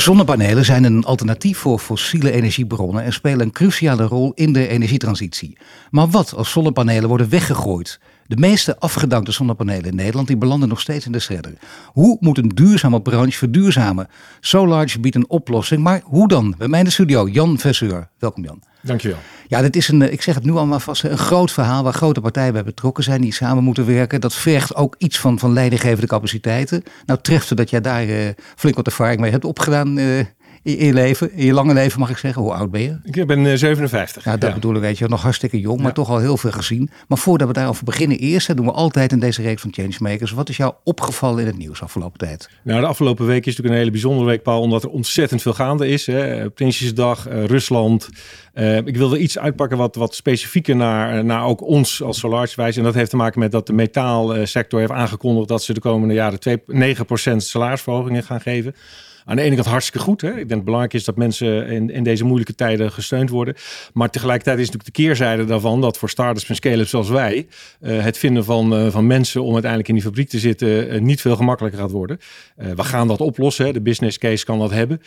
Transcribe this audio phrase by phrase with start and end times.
[0.00, 5.58] Zonnepanelen zijn een alternatief voor fossiele energiebronnen en spelen een cruciale rol in de energietransitie.
[5.90, 8.00] Maar wat als zonnepanelen worden weggegooid?
[8.28, 11.52] De meeste afgedankte zonnepanelen in Nederland die belanden nog steeds in de shredder.
[11.86, 14.08] Hoe moet een duurzame branche verduurzamen?
[14.40, 16.54] SoLarge biedt een oplossing, maar hoe dan?
[16.58, 18.08] Bij mij in de studio, Jan Vesseur.
[18.18, 18.62] Welkom Jan.
[18.80, 19.18] Dankjewel.
[19.46, 22.20] Ja, dit is een, ik zeg het nu allemaal vast, een groot verhaal waar grote
[22.20, 24.20] partijen bij betrokken zijn, die samen moeten werken.
[24.20, 26.82] Dat vergt ook iets van, van leidinggevende capaciteiten.
[27.06, 30.24] Nou treft het dat jij daar uh, flink wat ervaring mee hebt opgedaan uh,
[30.76, 32.42] in je leven, in je lange leven mag ik zeggen.
[32.42, 32.98] Hoe oud ben je?
[33.04, 34.24] Ik ben uh, 57.
[34.24, 34.54] Ja, dat ja.
[34.54, 36.90] bedoel ik, weet je, nog hartstikke jong, maar toch al heel veel gezien.
[37.08, 40.30] Maar voordat we daarover beginnen, eerst, dat doen we altijd in deze reeks van Changemakers.
[40.30, 42.50] Wat is jou opgevallen in het nieuws afgelopen tijd?
[42.62, 45.54] Nou, de afgelopen week is natuurlijk een hele bijzondere week, Paul, omdat er ontzettend veel
[45.54, 46.06] gaande is.
[46.06, 46.50] Hè.
[46.50, 48.08] Prinsjesdag, uh, Rusland.
[48.54, 52.78] Uh, ik wilde iets uitpakken wat, wat specifieker naar, naar ook ons als Solarge wijst.
[52.78, 56.14] En dat heeft te maken met dat de metaalsector heeft aangekondigd dat ze de komende
[56.14, 58.74] jaren 2, 9% salarisverhogingen gaan geven
[59.28, 60.20] aan de ene kant hartstikke goed.
[60.20, 60.28] Hè?
[60.28, 63.54] Ik denk het belangrijk is dat mensen in, in deze moeilijke tijden gesteund worden.
[63.92, 67.46] Maar tegelijkertijd is natuurlijk de keerzijde daarvan dat voor starters en scale-ups zoals wij
[67.80, 71.00] uh, het vinden van, uh, van mensen om uiteindelijk in die fabriek te zitten uh,
[71.00, 72.18] niet veel gemakkelijker gaat worden.
[72.56, 73.66] we gaan dat oplossen.
[73.66, 73.72] Hè?
[73.72, 75.00] De business case kan dat hebben.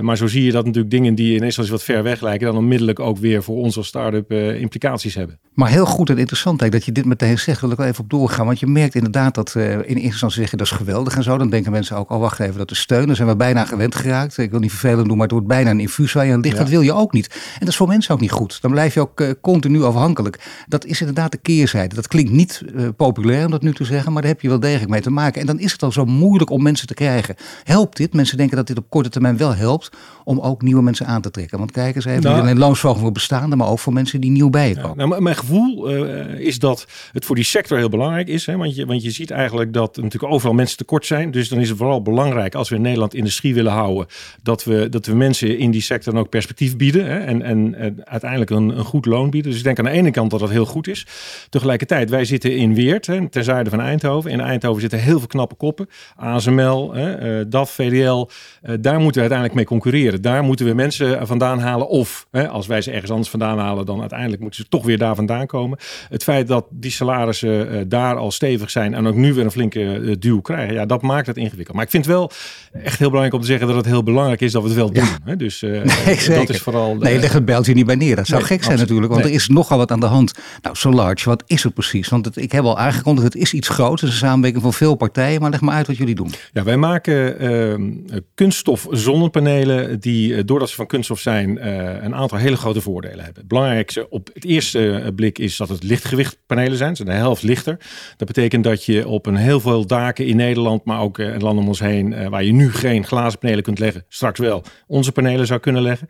[0.00, 2.56] maar zo zie je dat natuurlijk dingen die in eerste wat ver weg lijken, dan
[2.56, 5.38] onmiddellijk ook weer voor ons als start-up implicaties hebben.
[5.54, 7.60] Maar heel goed en interessant dat je dit meteen zegt.
[7.60, 8.46] Wil ik wel even op doorgaan.
[8.46, 11.38] Want je merkt inderdaad dat in eerste instantie zeggen dat is geweldig en zo.
[11.38, 13.06] Dan denken mensen ook, oh wacht even, dat is steun.
[13.06, 14.38] Dan zijn we bijna gewend geraakt.
[14.38, 16.56] Ik wil niet vervelend doen, maar het wordt bijna een infuus waar je aan ligt.
[16.56, 16.60] Ja.
[16.60, 17.26] Dat wil je ook niet.
[17.26, 18.58] En dat is voor mensen ook niet goed.
[18.60, 20.64] Dan blijf je ook uh, continu afhankelijk.
[20.68, 21.94] Dat is inderdaad de keerzijde.
[21.94, 24.60] Dat klinkt niet uh, populair om dat nu te zeggen, maar daar heb je wel
[24.60, 25.40] degelijk mee te maken.
[25.40, 27.34] En dan is het al zo moeilijk om mensen te krijgen.
[27.64, 28.12] Helpt dit?
[28.14, 29.90] Mensen denken dat dit op korte termijn wel helpt
[30.24, 31.58] om ook nieuwe mensen aan te trekken.
[31.58, 34.30] Want kijk eens even, nou, niet alleen loonsverhoging voor bestaande, maar ook voor mensen die
[34.30, 34.98] nieuw bij je komen.
[34.98, 38.46] Ja, nou, mijn gevoel uh, is dat het voor die sector heel belangrijk is.
[38.46, 38.56] Hè?
[38.56, 41.30] Want, je, want je ziet eigenlijk dat natuurlijk overal mensen tekort zijn.
[41.30, 44.06] Dus dan is het vooral belangrijk als we in Nederland industrie willen houden,
[44.42, 47.18] dat we, dat we mensen in die sector ook perspectief bieden hè?
[47.18, 49.50] En, en, en, uiteindelijk een, een goed loon bieden.
[49.50, 51.06] Dus ik denk aan de ene kant dat dat heel goed is.
[51.48, 54.30] Tegelijkertijd, wij zitten in Weert, hè, ten zuiden van Eindhoven.
[54.30, 55.88] In Eindhoven zitten heel veel knappe koppen.
[56.16, 58.28] ASML, hè, uh, DAF, VDL.
[58.62, 60.22] Uh, daar moeten we uiteindelijk mee concurreren.
[60.22, 61.88] Daar moeten we mensen vandaan halen.
[61.88, 64.98] Of hè, als wij ze ergens anders vandaan halen, dan uiteindelijk moeten ze toch weer
[64.98, 65.78] daar vandaan komen.
[66.08, 70.16] Het feit dat die salarissen daar al stevig zijn en ook nu weer een flinke
[70.18, 71.76] duw krijgen, ja, dat maakt het ingewikkeld.
[71.76, 72.30] Maar ik vind wel
[72.72, 74.92] echt heel belangrijk om te zeggen dat het heel belangrijk is dat we het wel
[74.92, 75.04] doen.
[75.04, 75.18] Ja.
[75.24, 75.36] Hè?
[75.36, 75.70] Dus uh,
[76.06, 76.96] nee, dat is vooral.
[76.96, 78.16] Nee, leg het beltje niet bij neer.
[78.16, 79.32] Dat zou nee, gek zijn natuurlijk, want nee.
[79.32, 80.32] er is nogal wat aan de hand.
[80.62, 82.08] Nou, so large, wat is het precies?
[82.08, 84.00] Want het, ik heb al aangekondigd, het is iets groots.
[84.00, 85.40] Het is een samenwerking van veel partijen.
[85.40, 86.30] Maar leg maar uit wat jullie doen.
[86.52, 92.14] Ja, wij maken uh, kunststof zonnepanelen die, uh, doordat ze van kunststof zijn, uh, een
[92.14, 93.40] aantal hele grote voordelen hebben.
[93.40, 96.96] Het belangrijkste op het eerste blik is dat het lichtgewichtpanelen zijn.
[96.96, 97.78] Ze zijn de helft lichter.
[98.16, 101.62] Dat betekent dat je op een heel veel daken in Nederland, maar ook in landen
[101.62, 105.46] om ons heen, waar je nu geen glazen panelen kunt leggen, straks wel onze panelen
[105.46, 106.08] zou kunnen leggen.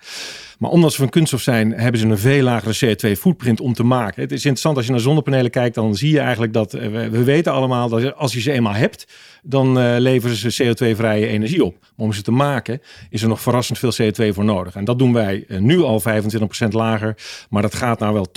[0.62, 3.82] Maar omdat ze van kunststof zijn, hebben ze een veel lagere CO2 footprint om te
[3.82, 4.22] maken.
[4.22, 7.24] Het is interessant als je naar zonnepanelen kijkt, dan zie je eigenlijk dat we, we
[7.24, 9.06] weten allemaal dat als je ze eenmaal hebt,
[9.42, 11.76] dan uh, leveren ze CO2-vrije energie op.
[11.80, 12.80] Maar om ze te maken
[13.10, 14.74] is er nog verrassend veel CO2 voor nodig.
[14.74, 16.04] En dat doen wij uh, nu al 25%
[16.68, 17.16] lager,
[17.50, 18.28] maar dat gaat nou wel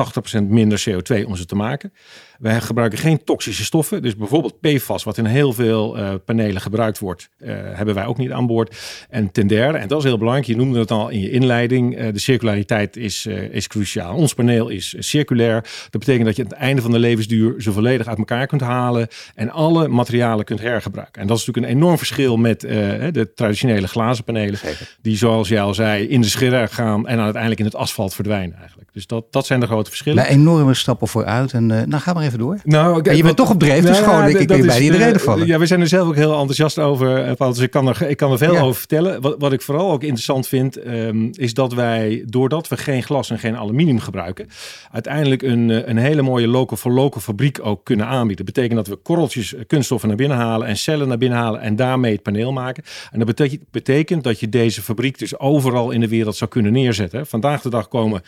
[0.42, 1.94] 80% minder CO2 om ze te maken.
[2.40, 4.02] Wij gebruiken geen toxische stoffen.
[4.02, 7.30] Dus bijvoorbeeld PFAS, wat in heel veel panelen gebruikt wordt,
[7.74, 8.78] hebben wij ook niet aan boord.
[9.10, 12.12] En ten derde, en dat is heel belangrijk, je noemde het al in je inleiding,
[12.16, 14.16] de circulariteit is, is cruciaal.
[14.16, 15.62] Ons paneel is circulair.
[15.90, 18.62] Dat betekent dat je aan het einde van de levensduur ze volledig uit elkaar kunt
[18.62, 21.22] halen en alle materialen kunt hergebruiken.
[21.22, 24.96] En dat is natuurlijk een enorm verschil met de traditionele glazen panelen, Zeker.
[25.02, 28.58] die zoals jij al zei, in de schiller gaan en uiteindelijk in het asfalt verdwijnen
[28.58, 28.90] eigenlijk.
[28.94, 30.24] Dus dat, dat zijn de grote verschillen.
[30.24, 31.54] Maar enorme stappen vooruit.
[31.54, 32.60] En nou gaan we even door.
[32.64, 35.20] Nou, okay, je bent toch op dreef, dus nou, gewoon, ik, ik ben bij iedereen
[35.20, 35.48] vallen.
[35.48, 38.18] Ja, we zijn er zelf ook heel enthousiast over, Paul, dus ik kan er, ik
[38.18, 38.62] kan er veel ja.
[38.62, 39.22] over vertellen.
[39.22, 43.30] Wat, wat ik vooral ook interessant vind, um, is dat wij, doordat we geen glas
[43.30, 44.50] en geen aluminium gebruiken,
[44.92, 48.46] uiteindelijk een, een hele mooie local for local fabriek ook kunnen aanbieden.
[48.46, 51.76] Dat betekent dat we korreltjes kunststoffen naar binnen halen en cellen naar binnen halen en
[51.76, 52.84] daarmee het paneel maken.
[53.12, 56.72] En dat betekent, betekent dat je deze fabriek dus overal in de wereld zou kunnen
[56.72, 57.28] neerzetten.
[57.28, 58.26] Vandaag de dag komen 95%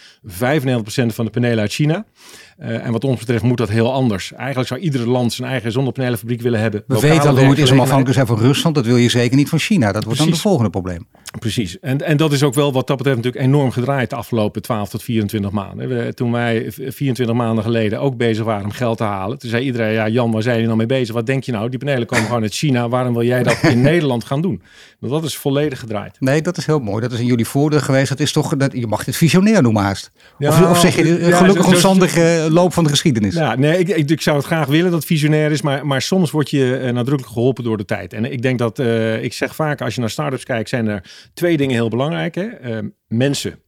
[1.06, 2.06] van de panelen uit China.
[2.62, 4.34] Uh, en wat ons betreft moet dat heel anders.
[4.34, 6.84] Eigenlijk zou iedere land zijn eigen zonnepanelenfabriek willen hebben.
[6.88, 8.76] We weten al hoe het is om afhankelijk zijn van Rusland.
[8.76, 9.92] Dat wil je zeker niet van China.
[9.92, 10.24] Dat wordt Precies.
[10.24, 11.08] dan het volgende probleem.
[11.40, 11.80] Precies.
[11.80, 14.90] En, en dat is ook wel wat dat betreft natuurlijk enorm gedraaid de afgelopen 12
[14.90, 15.88] tot 24 maanden.
[15.88, 19.40] We, toen wij 24 maanden geleden ook bezig waren om geld te halen.
[19.40, 21.16] Toen zei iedereen, ja Jan, waar zijn jullie nou mee bezig?
[21.16, 21.70] Wat denk je nou?
[21.70, 22.90] Die panelen komen gewoon uit China.
[22.90, 24.62] Waarom wil jij dat in Nederland gaan doen?
[25.00, 26.16] Want dat is volledig gedraaid.
[26.20, 27.02] Nee, dat is heel mooi.
[27.02, 28.10] Dat is in jullie voordeel geweest.
[28.10, 30.12] Dat is toch, dat, je mag dit visionair noemen haast.
[30.40, 33.36] of, of, zeg je ja, gelukkig zo, omstandige loop van de geschiedenis?
[33.36, 35.62] Ja, nee, ik, ik, zou het graag willen dat het visionair is.
[35.62, 38.14] Maar, maar soms word je uh, nadrukkelijk geholpen door de tijd.
[38.14, 41.30] En ik denk dat, uh, ik zeg vaak, als je naar startups kijkt, zijn er
[41.34, 42.36] twee dingen heel belangrijk.
[42.36, 42.48] Hè?
[43.08, 43.60] Mensen.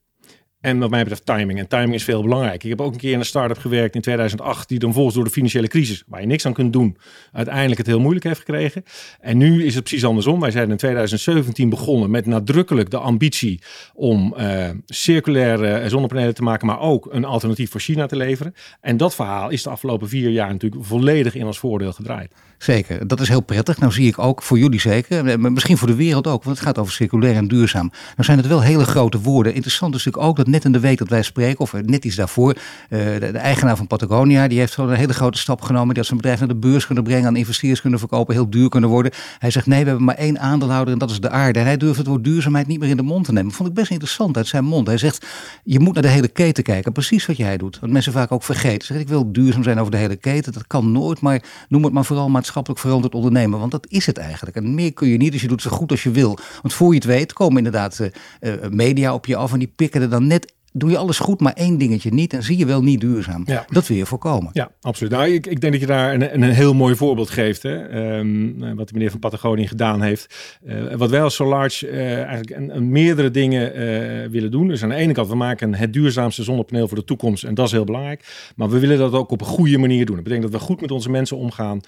[0.61, 1.59] En wat mij betreft timing.
[1.59, 2.63] En timing is veel belangrijk.
[2.63, 5.23] Ik heb ook een keer in een start-up gewerkt in 2008, die dan volgens door
[5.23, 6.97] de financiële crisis, waar je niks aan kunt doen,
[7.31, 8.83] uiteindelijk het heel moeilijk heeft gekregen.
[9.19, 10.39] En nu is het precies andersom.
[10.39, 13.61] Wij zijn in 2017 begonnen met nadrukkelijk de ambitie
[13.93, 18.53] om uh, circulaire zonnepanelen te maken, maar ook een alternatief voor China te leveren.
[18.81, 22.31] En dat verhaal is de afgelopen vier jaar natuurlijk volledig in ons voordeel gedraaid.
[22.57, 23.79] Zeker, dat is heel prettig.
[23.79, 26.77] Nou zie ik ook voor jullie zeker, misschien voor de wereld ook, want het gaat
[26.77, 27.91] over circulair en duurzaam.
[27.91, 29.53] Nou zijn het wel hele grote woorden.
[29.53, 32.15] Interessant is natuurlijk ook dat net in de week dat wij spreken, of net iets
[32.15, 32.53] daarvoor,
[32.89, 35.87] de, de, eigenaar van Patagonia, die heeft een hele grote stap genomen.
[35.87, 38.69] Die had zijn bedrijf naar de beurs kunnen brengen, aan investeerders kunnen verkopen, heel duur
[38.69, 39.11] kunnen worden.
[39.39, 41.59] Hij zegt nee, we hebben maar één aandeelhouder en dat is de aarde.
[41.59, 43.51] En hij durft het woord duurzaamheid niet meer in de mond te nemen.
[43.51, 44.87] Vond ik best interessant uit zijn mond.
[44.87, 45.25] Hij zegt,
[45.63, 47.79] je moet naar de hele keten kijken, precies wat jij doet.
[47.79, 48.87] Wat mensen vaak ook vergeten.
[48.87, 51.93] Zeg, ik wil duurzaam zijn over de hele keten, dat kan nooit, maar noem het
[51.93, 53.59] maar vooral maatschappelijk veranderd ondernemen.
[53.59, 54.55] Want dat is het eigenlijk.
[54.55, 56.37] En meer kun je niet, dus je doet zo goed als je wil.
[56.61, 58.07] Want voor je het weet komen inderdaad uh,
[58.41, 60.38] uh, media op je af en die pikken er dan net
[60.73, 62.33] doe je alles goed, maar één dingetje niet.
[62.33, 63.43] En zie je wel niet duurzaam.
[63.45, 63.65] Ja.
[63.69, 64.49] Dat wil je voorkomen.
[64.53, 65.11] Ja, absoluut.
[65.11, 67.63] Nou, ik, ik denk dat je daar een, een heel mooi voorbeeld geeft.
[67.63, 68.17] Hè?
[68.17, 70.57] Um, wat de meneer van Patagonië gedaan heeft.
[70.65, 74.67] Uh, wat wij als Solarge uh, eigenlijk een, een meerdere dingen uh, willen doen.
[74.67, 77.43] Dus aan de ene kant, we maken het duurzaamste zonnepaneel voor de toekomst.
[77.43, 78.51] En dat is heel belangrijk.
[78.55, 80.15] Maar we willen dat ook op een goede manier doen.
[80.15, 81.81] Dat betekent dat we goed met onze mensen omgaan.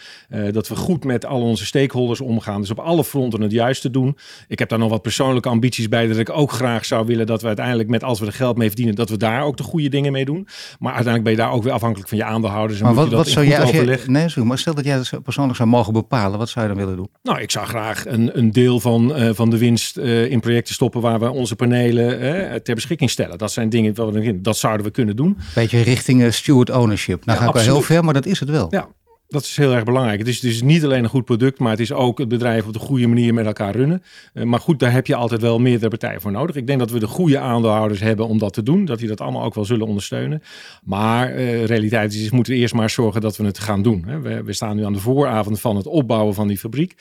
[0.51, 2.61] dat we goed met al onze stakeholders omgaan.
[2.61, 4.17] Dus op alle fronten het juiste doen.
[4.47, 6.07] Ik heb daar nog wat persoonlijke ambities bij.
[6.07, 8.70] Dat ik ook graag zou willen dat we uiteindelijk met als we er geld mee
[8.71, 10.47] verdienen, dat we daar ook de goede dingen mee doen.
[10.79, 12.79] Maar uiteindelijk ben je daar ook weer afhankelijk van je aandeelhouders.
[12.79, 14.95] En maar wat, je wat zou jij, als je, nee, sorry, maar stel dat jij
[14.95, 17.09] dat persoonlijk zou mogen bepalen, wat zou je dan willen doen?
[17.23, 20.73] Nou, ik zou graag een, een deel van, uh, van de winst uh, in projecten
[20.73, 23.37] stoppen waar we onze panelen uh, ter beschikking stellen.
[23.37, 25.37] Dat zijn dingen, dat zouden we kunnen doen.
[25.55, 27.25] Beetje richting steward ownership.
[27.25, 28.67] Nou ja, ga ik wel heel ver, maar dat is het wel.
[28.69, 28.87] Ja,
[29.31, 30.19] dat is heel erg belangrijk.
[30.19, 32.73] Het is dus niet alleen een goed product, maar het is ook het bedrijf op
[32.73, 34.03] de goede manier met elkaar runnen.
[34.33, 36.55] Uh, maar goed, daar heb je altijd wel meerdere partijen voor nodig.
[36.55, 38.85] Ik denk dat we de goede aandeelhouders hebben om dat te doen.
[38.85, 40.41] Dat die dat allemaal ook wel zullen ondersteunen.
[40.83, 44.21] Maar uh, realiteit is, moeten we eerst maar zorgen dat we het gaan doen.
[44.21, 46.95] We, we, staan nu aan de vooravond van het opbouwen van die fabriek.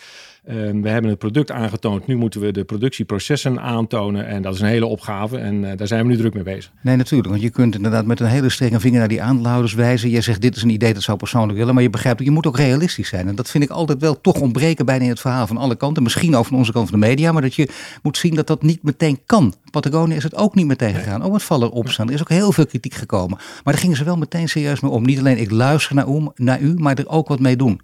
[0.48, 2.06] Uh, we hebben het product aangetoond.
[2.06, 4.26] Nu moeten we de productieprocessen aantonen.
[4.26, 5.38] En dat is een hele opgave.
[5.38, 6.72] En daar zijn we nu druk mee bezig.
[6.82, 7.30] Nee, natuurlijk.
[7.30, 10.10] Want je kunt inderdaad met een hele strenge vinger naar die aandeelhouders wijzen.
[10.10, 11.74] Je zegt, dit is een idee, dat zou persoonlijk willen.
[11.74, 13.28] Maar je begrijpt je moet ook realistisch zijn.
[13.28, 16.02] En dat vind ik altijd wel toch ontbreken bijna in het verhaal van alle kanten.
[16.02, 17.68] Misschien ook van onze kant van de media, maar dat je
[18.02, 19.54] moet zien dat dat niet meteen kan.
[19.70, 21.24] Patagonia is het ook niet meteen gegaan.
[21.24, 22.08] Oh, het vallen opstaan.
[22.08, 23.36] Er is ook heel veel kritiek gekomen.
[23.36, 25.04] Maar daar gingen ze wel meteen serieus mee om.
[25.04, 27.80] Niet alleen ik luister naar u, naar u maar er ook wat mee doen.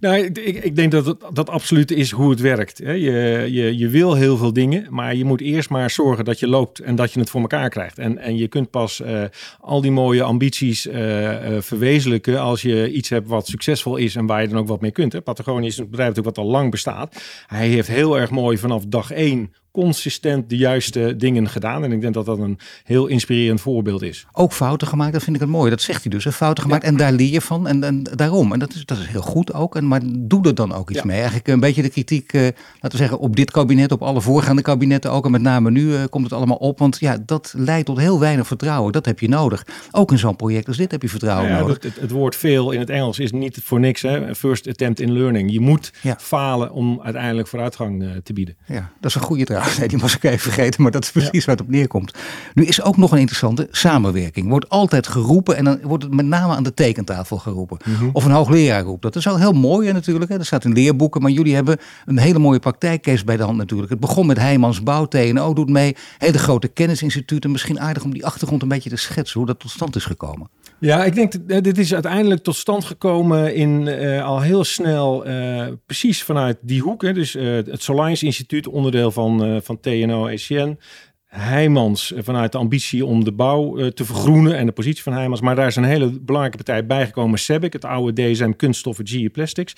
[0.00, 2.78] Nou, ik, ik denk dat het, dat absoluut is hoe het werkt.
[2.78, 6.48] Je, je, je wil heel veel dingen, maar je moet eerst maar zorgen dat je
[6.48, 7.98] loopt en dat je het voor elkaar krijgt.
[7.98, 9.22] En, en je kunt pas uh,
[9.60, 14.26] al die mooie ambities uh, uh, verwezenlijken als je iets hebt wat succesvol is en
[14.26, 15.12] waar je dan ook wat mee kunt.
[15.12, 15.20] Hè.
[15.20, 17.22] Patagonia is een bedrijf natuurlijk wat al lang bestaat.
[17.46, 21.84] Hij heeft heel erg mooi vanaf dag één consistent de juiste dingen gedaan.
[21.84, 24.26] En ik denk dat dat een heel inspirerend voorbeeld is.
[24.32, 25.70] Ook fouten gemaakt, dat vind ik het mooi.
[25.70, 26.26] Dat zegt hij dus.
[26.26, 27.68] Fouten gemaakt en daar leer je van.
[27.68, 28.52] En, en daarom.
[28.52, 29.76] En dat is, dat is heel goed ook.
[29.76, 31.04] En, maar doe er dan ook iets ja.
[31.04, 31.16] mee.
[31.16, 34.62] Eigenlijk een beetje de kritiek, uh, laten we zeggen, op dit kabinet, op alle voorgaande
[34.62, 35.24] kabinetten ook.
[35.24, 36.78] En met name nu uh, komt het allemaal op.
[36.78, 38.92] Want ja, dat leidt tot heel weinig vertrouwen.
[38.92, 39.66] Dat heb je nodig.
[39.90, 41.82] Ook in zo'n project als dit heb je vertrouwen ja, nodig.
[41.82, 44.02] Het, het, woord veel in het Engels is niet voor niks.
[44.02, 44.34] Hè?
[44.34, 45.52] First attempt in learning.
[45.52, 48.56] Je moet falen om uiteindelijk vooruitgang uh, te bieden.
[48.66, 49.59] Ja, dat is een goede draad.
[49.78, 51.44] Nee, die was ik even vergeten, maar dat is precies ja.
[51.44, 52.14] waar het op neerkomt.
[52.54, 54.48] Nu is ook nog een interessante samenwerking.
[54.48, 57.78] Wordt altijd geroepen en dan wordt het met name aan de tekentafel geroepen.
[57.84, 58.10] Mm -hmm.
[58.12, 59.02] Of een hoogleraar roept.
[59.02, 60.30] Dat is al heel mooi natuurlijk.
[60.30, 60.36] Hè?
[60.36, 61.22] Dat staat in leerboeken.
[61.22, 63.90] Maar jullie hebben een hele mooie praktijkcase bij de hand natuurlijk.
[63.90, 65.96] Het begon met Heijmans Bouw, TNO doet mee.
[66.18, 67.50] Hele grote kennisinstituten.
[67.50, 69.38] Misschien aardig om die achtergrond een beetje te schetsen.
[69.38, 70.48] Hoe dat tot stand is gekomen.
[70.78, 75.28] Ja, ik denk dat dit is uiteindelijk tot stand gekomen in uh, al heel snel
[75.28, 77.02] uh, precies vanuit die hoek.
[77.02, 77.12] Hè.
[77.12, 80.78] Dus uh, het Solines Instituut, onderdeel van, van TNO ECN.
[81.26, 85.40] Heijmans vanuit de ambitie om de bouw te vergroenen en de positie van Heijmans.
[85.40, 89.74] Maar daar is een hele belangrijke partij bijgekomen, SEBIC, het oude DSM Kunststoffen GE Plastics.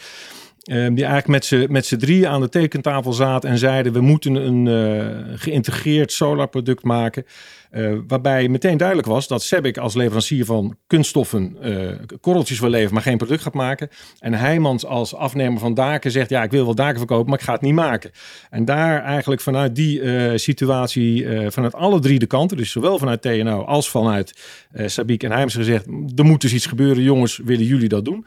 [0.70, 4.66] Um, die eigenlijk met z'n drie aan de tekentafel zaten en zeiden: we moeten een
[4.66, 7.24] uh, geïntegreerd solarproduct maken.
[7.72, 12.94] Uh, waarbij meteen duidelijk was dat Sebik als leverancier van kunststoffen uh, korreltjes wil leveren,
[12.94, 13.88] maar geen product gaat maken.
[14.18, 17.44] En Heijmans als afnemer van daken zegt, ja, ik wil wel daken verkopen, maar ik
[17.44, 18.10] ga het niet maken.
[18.50, 23.22] En daar eigenlijk vanuit die uh, situatie, vanuit alle drie de kanten, dus zowel vanuit
[23.22, 24.40] TNO als vanuit
[24.74, 25.86] Sabik en Heijmans gezegd,
[26.16, 28.26] er moet dus iets gebeuren, jongens, willen jullie dat doen?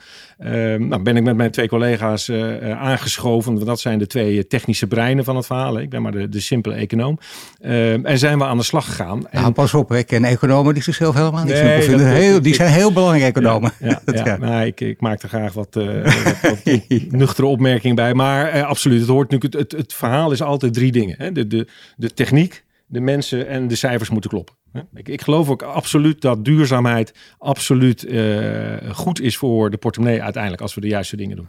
[0.77, 5.23] Nou ben ik met mijn twee collega's aangeschoven, want dat zijn de twee technische breinen
[5.23, 5.79] van het verhaal.
[5.79, 7.19] Ik ben maar de, de simpele econoom.
[7.59, 9.27] En zijn we aan de slag gegaan.
[9.35, 12.07] Nou, pas op, ik ken economen die zichzelf helemaal niet nee, vinden.
[12.07, 13.71] Heel, die zijn heel belangrijk economen.
[13.79, 18.13] Ja, ja, Nou, ik, ik maak er graag wat, uh, wat, wat nuchtere opmerking bij.
[18.13, 19.61] Maar uh, absoluut, het hoort natuurlijk.
[19.61, 21.31] Het, het, het, verhaal is altijd drie dingen: hè?
[21.31, 24.55] De, de, de techniek, de mensen en de cijfers moeten kloppen.
[24.93, 30.61] Ik, ik geloof ook absoluut dat duurzaamheid absoluut uh, goed is voor de portemonnee uiteindelijk
[30.61, 31.47] als we de juiste dingen doen.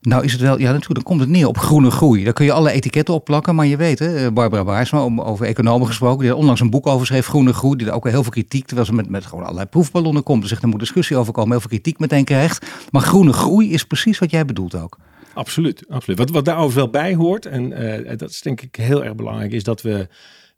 [0.00, 2.24] Nou is het wel, ja natuurlijk, dan komt het neer op groene groei.
[2.24, 5.86] Daar kun je alle etiketten op plakken, maar je weet, hè, Barbara Baarsma, over economen
[5.86, 8.66] gesproken, die onlangs een boek over schreef, Groene Groei, die er ook heel veel kritiek,
[8.66, 11.60] terwijl ze met, met gewoon allerlei proefballonnen komt, dus er moet discussie over komen, heel
[11.60, 12.66] veel kritiek meteen krijgt.
[12.90, 14.98] Maar groene groei is precies wat jij bedoelt ook.
[15.34, 16.18] Absoluut, absoluut.
[16.18, 19.52] Wat, wat daar wel bij hoort, en uh, dat is denk ik heel erg belangrijk,
[19.52, 20.08] is dat we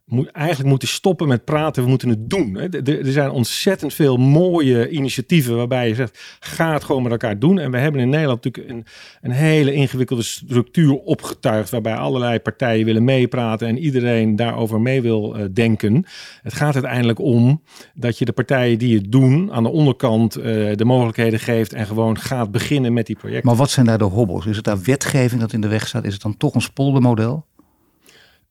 [0.04, 1.82] moet, eigenlijk moeten stoppen met praten.
[1.82, 2.56] We moeten het doen.
[2.56, 7.58] Er, zijn ontzettend veel mooie initiatieven waarbij je zegt: ga het gewoon met elkaar doen.
[7.58, 8.84] En we hebben in Nederland natuurlijk een,
[9.20, 11.70] een hele ingewikkelde structuur opgetuigd.
[11.70, 16.04] Waarbij allerlei partijen willen meepraten en iedereen daarover mee wil uh, denken.
[16.42, 17.62] Het gaat uiteindelijk om
[17.94, 20.44] dat je de partijen die het doen aan de onderkant uh,
[20.74, 21.72] de mogelijkheden geeft.
[21.72, 23.46] En gewoon gaat beginnen met die projecten.
[23.46, 24.46] Maar wat zijn daar de hobbels?
[24.46, 26.04] Is het daar wetgeving dat in de weg staat?
[26.04, 27.46] Is het dan toch een spoldermodel?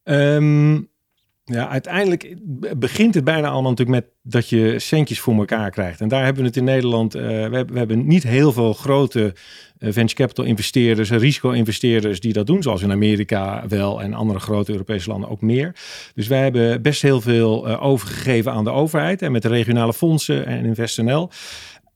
[0.04, 0.91] Um,
[1.52, 2.36] ja, uiteindelijk
[2.78, 6.02] begint het bijna allemaal natuurlijk met dat je centjes voor elkaar krijgt.
[6.02, 7.16] En daar hebben we het in Nederland.
[7.16, 12.64] Uh, we, hebben, niet heel veel grote uh, venture capital investeerders, risico-investeerders die dat doen,
[12.64, 15.76] zoals in Amerika wel en andere grote Europese landen ook meer.
[16.16, 19.94] Dus wij hebben best heel veel uh, overgegeven aan de overheid en met de regionale
[19.94, 21.30] fondsen en InvestNL.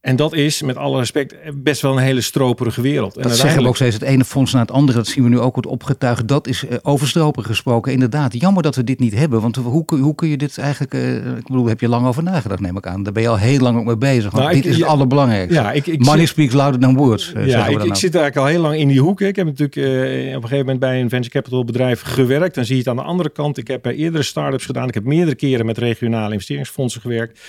[0.06, 3.18] En dat is, met alle respect, best wel een hele stroperige wereld.
[3.18, 5.30] En dat zeggen we ook steeds, het ene fonds na het andere, dat zien we
[5.30, 6.28] nu ook wordt opgetuigd.
[6.28, 8.40] Dat is uh, over stroperig gesproken, inderdaad.
[8.40, 11.48] Jammer dat we dit niet hebben, want hoe, hoe kun je dit eigenlijk, uh, ik
[11.48, 13.04] bedoel, heb je lang over nagedacht, neem ik aan.
[13.04, 15.54] Daar ben je al heel lang ook mee bezig, want nou, dit is het allerbelangrijkste.
[15.62, 17.34] Ja, ik, ik Money speaks louder than words.
[17.38, 19.22] Uh, ja, ik, ik zit eigenlijk al heel lang in die hoek.
[19.22, 22.56] Ik heb natuurlijk op een gegeven moment bij een venture capital bedrijf gewerkt.
[22.56, 23.58] Dan zie je het aan de andere kant.
[23.58, 24.88] Ik heb bij eerdere start-ups gedaan.
[24.88, 27.40] Ik heb meerdere keren met regionale investeringsfondsen gewerkt.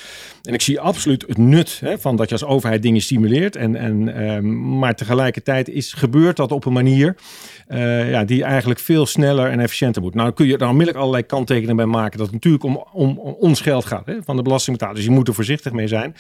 [0.42, 3.56] En ik zie absoluut het nut hè, van dat je als overheid dingen stimuleert.
[3.56, 7.16] En, en, ehm, maar tegelijkertijd is, gebeurt dat op een manier
[7.68, 10.14] uh, ja, die eigenlijk veel sneller en efficiënter moet.
[10.14, 13.60] Nou kun je er onmiddellijk allerlei kanttekeningen bij maken dat het natuurlijk om, om, ons
[13.60, 14.96] geld gaat hè, van de belastingbetaler.
[14.96, 16.14] Dus je moet er voorzichtig mee zijn.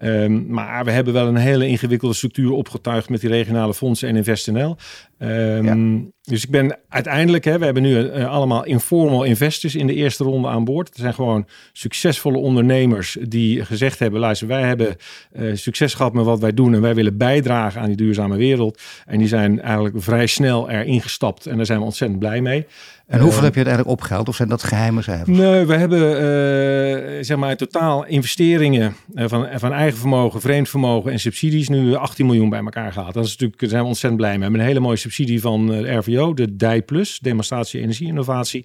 [0.00, 4.16] Um, maar we hebben wel een hele ingewikkelde structuur opgetuigd met die regionale fondsen en
[4.16, 4.76] InvestNL.
[5.18, 9.94] Um, Dus ik ben uiteindelijk, hè, we hebben nu uh, allemaal informal investors in de
[9.94, 10.88] eerste ronde aan boord.
[10.88, 14.96] Het zijn gewoon succesvolle ondernemers die gezegd hebben: luister, wij hebben
[15.32, 18.80] uh, succes gehad met wat wij doen en wij willen bijdragen aan die duurzame wereld.
[19.06, 21.46] En die zijn eigenlijk vrij snel er ingestapt.
[21.46, 22.66] En daar zijn we ontzettend blij mee.
[23.10, 24.28] En hoeveel uh, heb je uiteindelijk opgehaald?
[24.28, 25.38] Of zijn dat geheime cijfers?
[25.38, 30.68] Nee, we hebben uh, zeg maar in totaal investeringen uh, van, van eigen vermogen, vreemd
[30.68, 33.14] vermogen en subsidies nu 18 miljoen bij elkaar gehaald.
[33.14, 34.38] Dat is natuurlijk, daar zijn we ontzettend blij mee.
[34.38, 38.64] We hebben een hele mooie subsidie van de RVO, de DI Plus, Demonstratie Energie Innovatie.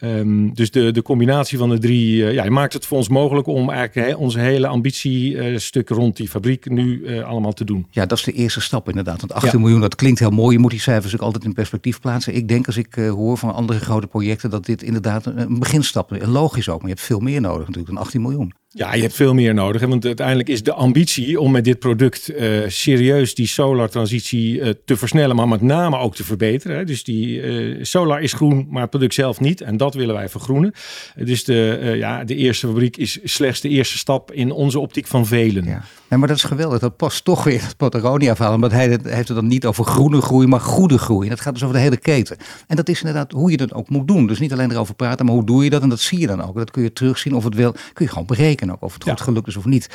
[0.00, 3.46] Um, dus de, de combinatie van de drie uh, ja, maakt het voor ons mogelijk
[3.46, 7.86] om eigenlijk he, onze hele ambitiestuk rond die fabriek nu allemaal te doen.
[7.90, 9.20] Ja, dat is de eerste stap inderdaad.
[9.20, 9.58] Want 18 ja.
[9.58, 10.56] miljoen, dat klinkt heel mooi.
[10.56, 12.34] Je moet die cijfers ook altijd in perspectief plaatsen.
[12.34, 16.26] Ik denk als ik hoor van andere grote projecten dat dit inderdaad een beginstap is.
[16.26, 18.54] Logisch ook, maar je hebt veel meer nodig natuurlijk dan 18 miljoen.
[18.68, 19.86] Ja, je hebt veel meer nodig.
[19.86, 24.96] Want uiteindelijk is de ambitie om met dit product uh, serieus die solar-transitie uh, te
[24.96, 26.76] versnellen, maar met name ook te verbeteren.
[26.76, 26.84] Hè?
[26.84, 29.60] Dus die uh, solar is groen, maar het product zelf niet.
[29.60, 30.72] En dat willen wij vergroenen.
[31.14, 35.26] Dus de, ja, de eerste fabriek is slechts de eerste stap in onze optiek van
[35.26, 35.64] velen.
[35.64, 35.82] Ja.
[36.08, 36.78] Maar dat is geweldig.
[36.78, 38.58] Dat past toch weer het Patagonia-verhaal.
[38.58, 41.22] Want hij heeft het dan niet over groene groei, maar goede groei.
[41.22, 42.36] En dat gaat dus over de hele keten.
[42.66, 44.26] En dat is inderdaad hoe je dat ook moet doen.
[44.26, 45.82] Dus niet alleen erover praten, maar hoe doe je dat?
[45.82, 46.56] En dat zie je dan ook.
[46.56, 47.72] Dat kun je terugzien of het wil.
[47.72, 49.88] Kun je gewoon berekenen ook of het goed gelukt is of niet.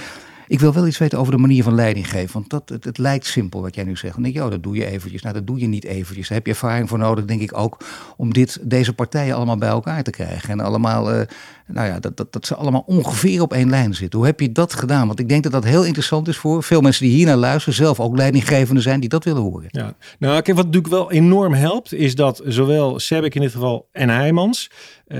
[0.51, 2.33] Ik wil wel iets weten over de manier van leiding geven.
[2.33, 4.13] Want dat, het, het lijkt simpel wat jij nu zegt.
[4.13, 5.21] Dan denk je, oh, dat doe je eventjes.
[5.21, 6.27] Nou, dat doe je niet eventjes.
[6.27, 7.77] Daar heb je ervaring voor nodig, denk ik ook,
[8.17, 10.49] om dit, deze partijen allemaal bij elkaar te krijgen.
[10.49, 11.21] En allemaal, uh,
[11.73, 14.19] nou ja, dat, dat, dat ze allemaal ongeveer op één lijn zitten.
[14.19, 15.07] Hoe heb je dat gedaan?
[15.07, 17.73] Want ik denk dat dat heel interessant is voor veel mensen die hier naar luisteren,
[17.73, 19.67] zelf ook leidinggevende zijn, die dat willen horen.
[19.71, 23.87] Ja, nou, kijk, wat natuurlijk wel enorm helpt, is dat zowel Sebek in dit geval
[23.91, 24.69] en Heijmans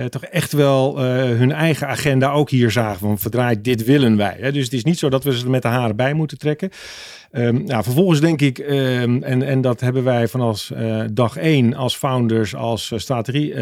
[0.09, 2.99] toch echt wel hun eigen agenda ook hier zagen.
[2.99, 4.37] Van verdraaid, dit willen wij.
[4.39, 4.51] Hè?
[4.51, 6.69] Dus het is niet zo dat we ze met de haren bij moeten trekken.
[7.33, 11.95] Um, vervolgens denk ik, um, en, en dat hebben wij vanaf uh, dag één als
[11.95, 12.91] founders, als
[13.49, 13.57] uh,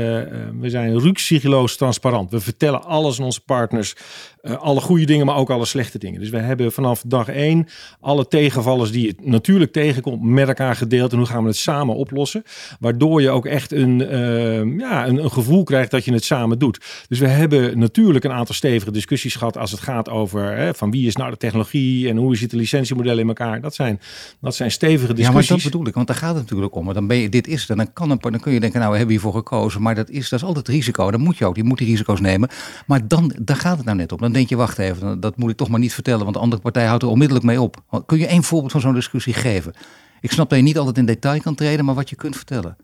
[0.60, 2.32] we zijn ruksigloos transparant.
[2.32, 3.96] We vertellen alles aan onze partners,
[4.42, 6.20] alle goede dingen, maar ook alle slechte dingen.
[6.20, 7.68] Dus we hebben vanaf dag één
[8.00, 11.96] alle tegenvallers die je natuurlijk tegenkomt met elkaar gedeeld en hoe gaan we het samen
[11.96, 12.44] oplossen.
[12.80, 16.60] Waardoor je ook echt een, ehm, ja, een, een gevoel krijgt dat je het samen
[16.60, 17.06] doet.
[17.08, 20.92] Dus we hebben natuurlijk een aantal stevige discussies gehad als het gaat over hè, van
[20.92, 23.62] wie is nou de technologie en hoe zit de licentiemodel in elkaar.
[23.62, 24.00] Dat zijn,
[24.42, 25.48] dat zijn stevige discussies.
[25.48, 26.94] Ja, maar dat bedoel ik, want daar gaat het natuurlijk om.
[26.94, 28.98] Dan ben je, dit is het, dan, kan een, dan kun je denken, nou, we
[28.98, 29.82] hebben hiervoor gekozen.
[29.82, 31.12] Maar dat is, dat is altijd risico.
[31.12, 32.50] Dan moet je ook, je moet die risico's nemen.
[32.86, 34.29] Maar dan, daar gaat het nou net om.
[34.30, 36.62] Dan denk je, wacht even, dat moet ik toch maar niet vertellen, want de andere
[36.62, 38.04] partij houdt er onmiddellijk mee op.
[38.06, 39.74] Kun je één voorbeeld van zo'n discussie geven?
[40.22, 42.78] Ik snap dat je niet altijd in detail kan treden, maar wat je kunt vertellen.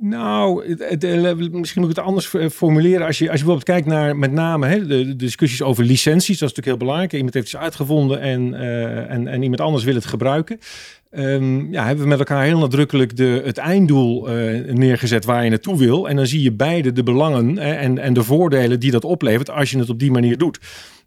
[0.00, 3.06] Nou, het, misschien moet ik het anders formuleren.
[3.06, 6.50] Als je, als je bijvoorbeeld kijkt naar met name hè, de, discussies over licenties, dat
[6.50, 7.12] is natuurlijk heel belangrijk.
[7.12, 10.58] Iemand heeft iets uitgevonden en, uh, en, en iemand anders wil het gebruiken.
[11.10, 15.50] Um, ja, hebben we met elkaar heel nadrukkelijk de, het einddoel uh, neergezet waar je
[15.50, 16.08] naartoe wil.
[16.08, 19.70] En dan zie je beide de belangen en, en de voordelen die dat oplevert als
[19.70, 20.58] je het op die manier doet.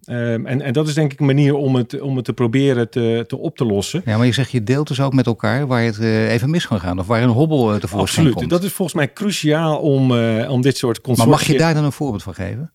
[0.10, 2.90] Um, en, en dat is denk ik een manier om het, om het te proberen
[2.90, 4.02] te, te op te lossen.
[4.06, 6.68] Ja, maar je zegt je deelt dus ook met elkaar waar het uh, even mis
[6.68, 8.50] kan gaan of waar een hobbel uh, tevoorschijn Absoluut.
[8.50, 11.32] Dat is volgens mij cruciaal om, uh, om dit soort consortia...
[11.32, 12.72] Maar mag je daar dan een voorbeeld van geven?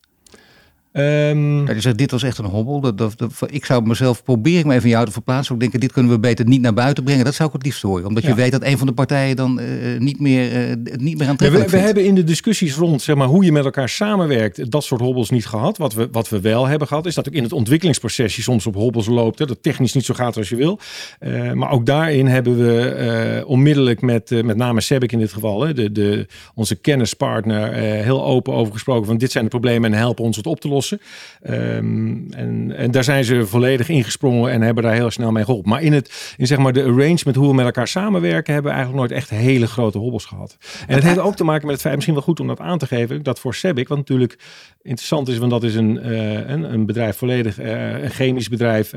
[0.98, 2.80] Um, ja, zegt, dit was echt een hobbel.
[2.80, 5.54] Dat, dat, dat, ik zou mezelf proberen me even jou te verplaatsen.
[5.54, 7.24] Ik denk, dit kunnen we beter niet naar buiten brengen.
[7.24, 8.06] Dat zou ik het liefst horen.
[8.06, 11.28] Omdat je weet dat een van de partijen dan uh, niet meer, uh, niet meer
[11.28, 13.88] aan ja, we, we hebben in de discussies rond zeg maar, hoe je met elkaar
[13.88, 14.70] samenwerkt...
[14.70, 15.76] dat soort hobbels niet gehad.
[15.76, 18.36] Wat we, wat we wel hebben gehad is dat ook in het ontwikkelingsproces...
[18.36, 19.38] je soms op hobbels loopt.
[19.38, 20.78] Hè, dat technisch niet zo gaat als je wil.
[21.20, 25.62] Uh, maar ook daarin hebben we onmiddellijk met met name Sebek in dit geval...
[25.62, 29.06] Hè, de, de, onze kennispartner heel open over gesproken...
[29.06, 30.84] van dit zijn de problemen en helpen ons het op te lossen.
[30.92, 35.70] Um, en, en daar zijn ze volledig ingesprongen en hebben daar heel snel mee geholpen.
[35.70, 38.76] Maar in, het, in zeg maar de arrangement, hoe we met elkaar samenwerken, hebben we
[38.78, 40.56] eigenlijk nooit echt hele grote hobbels gehad.
[40.86, 42.78] En het heeft ook te maken met het feit, misschien wel goed om dat aan
[42.78, 44.38] te geven, dat voor Sebic, wat natuurlijk
[44.82, 48.92] interessant is, want dat is een, uh, een, bedrijf volledig, uh, een chemisch bedrijf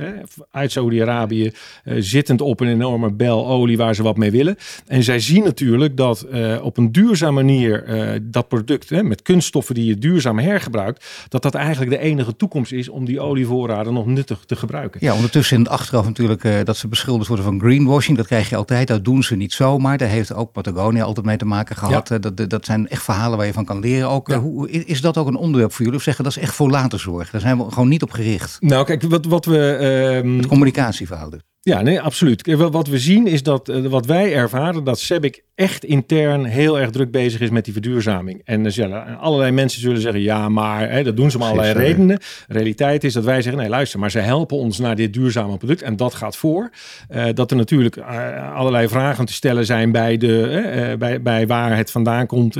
[0.52, 1.52] uit Saudi-Arabië,
[1.84, 4.56] zittend op een enorme bel olie waar ze wat mee willen.
[4.88, 6.28] En zij zien natuurlijk dat
[6.62, 7.84] op een duurzame manier
[8.24, 12.90] dat product met kunststoffen die je duurzaam hergebruikt, dat dat eigenlijk de enige toekomst is
[12.90, 15.00] om die olievoorraden nog nuttig te gebruiken.
[15.04, 18.18] Ja, ondertussen in het achteraf natuurlijk uh, dat ze beschuldigd worden van greenwashing.
[18.18, 19.98] Dat krijg je altijd, dat doen ze niet zomaar.
[19.98, 22.10] Daar heeft ook Patagonia altijd mee te maken gehad.
[22.10, 22.18] Ja.
[22.18, 24.10] Dat, dat zijn echt verhalen waar je van kan leren.
[24.10, 24.40] Ook, ja.
[24.40, 25.98] hoe, is dat ook een onderwerp voor jullie?
[26.00, 27.30] Of zeggen dat is echt voor later zorg?
[27.30, 28.58] Daar zijn we gewoon niet op gericht.
[28.60, 30.22] Nou kijk, wat, wat we...
[30.24, 31.42] Uh, het communicatieverhaal dus.
[31.62, 32.56] Ja, nee, absoluut.
[32.56, 36.90] Wat we zien is dat, uh, wat wij ervaren, dat Sebic echt intern heel erg
[36.90, 38.42] druk bezig is met die verduurzaming.
[38.46, 41.74] En dus ja, allerlei mensen zullen zeggen, ja, maar hè, dat doen ze om allerlei
[41.74, 42.18] redenen.
[42.18, 45.58] De realiteit is dat wij zeggen, nee, luister, maar ze helpen ons naar dit duurzame
[45.58, 45.82] product.
[45.82, 46.70] En dat gaat voor.
[47.10, 51.78] Uh, dat er natuurlijk uh, allerlei vragen te stellen zijn bij, de, bij, bij waar
[51.78, 52.58] het vandaan komt.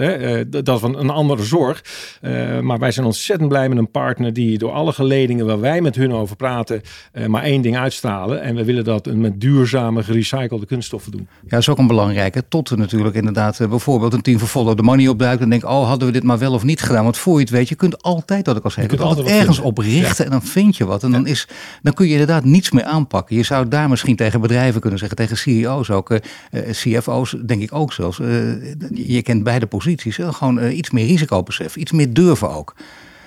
[0.50, 1.84] dat van een andere zorg.
[2.62, 5.96] maar wij zijn ontzettend blij met een partner die door alle geledingen waar wij met
[5.96, 6.82] hun over praten,
[7.28, 8.42] maar één ding uitstralen.
[8.42, 11.28] En we willen dat met duurzame, gerecyclede kunststoffen doen.
[11.42, 12.44] Ja, dat is ook een belangrijke.
[12.50, 15.88] Tot natuurlijk inderdaad uh, bijvoorbeeld een team van Follow the Money opduikt en denkt, oh
[15.88, 17.04] hadden we dit maar wel of niet gedaan.
[17.04, 19.28] Want voor je het weet, je kunt altijd, wat ik al zei, je kunt altijd
[19.28, 21.04] ergens op richten en dan vind je wat.
[21.04, 21.48] En dan, is,
[21.82, 23.36] dan kun je inderdaad niets meer aanpakken.
[23.36, 26.20] Je zou daar misschien tegen bedrijven kunnen zeggen, tegen CEO's ook, uh,
[26.72, 28.18] CFO's denk ik ook zelfs.
[28.94, 32.76] je kent beide posities, gewoon iets meer risicobesef, iets meer durven ook.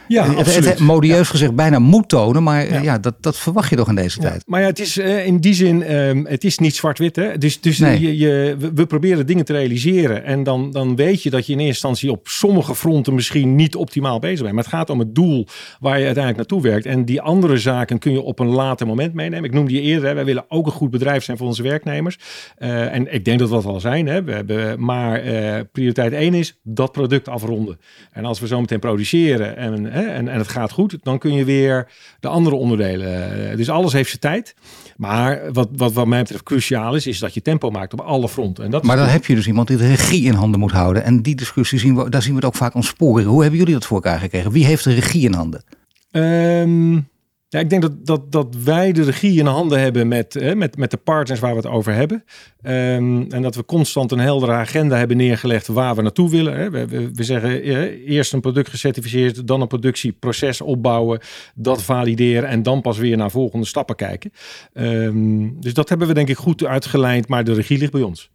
[0.09, 3.89] Ja, het, het, modieus gezegd bijna moet tonen, maar ja, dat, dat verwacht je toch
[3.89, 4.43] in deze tijd.
[4.47, 7.41] Maar ja, het is uh, in die zin, um, het is niet zwart-wit.
[7.41, 8.01] Dus, dus nee.
[8.01, 11.59] je, je, we proberen dingen te realiseren en dan, dan weet je dat je in
[11.59, 14.55] eerste instantie op sommige fronten misschien niet optimaal bezig bent.
[14.55, 15.47] Maar het gaat om het doel
[15.81, 16.87] waar je uiteindelijk naartoe werkt.
[16.87, 19.45] En die andere zaken kun je op een later moment meenemen.
[19.45, 22.19] Ik noemde je eerder, hè, wij willen ook een goed bedrijf zijn voor onze werknemers.
[22.59, 24.07] Uh, en ik denk dat dat wel zijn.
[24.07, 24.25] Hè?
[24.25, 27.79] We hebben, maar uh, prioriteit één is dat product afronden.
[28.13, 31.45] En als we zo meteen produceren en en, en het gaat goed, dan kun je
[31.45, 31.89] weer
[32.21, 33.51] de andere onderdelen.
[33.51, 34.55] Eh, dus alles heeft zijn tijd.
[34.97, 38.29] Maar wat, wat, wat mij betreft cruciaal is, is dat je tempo maakt op alle
[38.29, 38.65] fronten.
[38.65, 41.05] En dat maar dan heb je dus iemand die de regie in handen moet houden.
[41.05, 43.25] En die discussie zien we, daar zien we het ook vaak ontsporen.
[43.25, 44.51] Hoe hebben jullie dat voor elkaar gekregen?
[44.51, 45.65] Wie heeft de regie in handen?
[46.11, 47.09] Um,
[47.53, 50.77] ja, ik denk dat, dat, dat wij de regie in handen hebben met, hè, met,
[50.77, 52.25] met de partners waar we het over hebben.
[52.63, 56.57] Um, en dat we constant een heldere agenda hebben neergelegd waar we naartoe willen.
[56.57, 56.71] Hè.
[56.71, 57.63] We, we, we, zeggen
[58.05, 61.21] eerst een product gecertificeerd, dan een productieproces opbouwen,
[61.55, 64.33] dat valideren en dan pas weer naar volgende stappen kijken.
[64.73, 68.31] Um, dus dat hebben we denk ik goed uitgelijnd, maar de regie ligt bij ons.